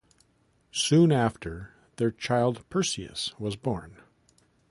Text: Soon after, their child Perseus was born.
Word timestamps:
Soon 0.71 1.11
after, 1.11 1.75
their 1.97 2.09
child 2.09 2.67
Perseus 2.71 3.35
was 3.37 3.55
born. 3.55 4.01